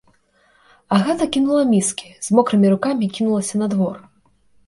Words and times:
Агата 0.95 1.25
кінула 1.35 1.63
міскі, 1.73 2.07
з 2.27 2.39
мокрымі 2.39 2.67
рукамі 2.73 3.09
кінулася 3.17 3.55
на 3.63 3.67
двор. 3.75 3.95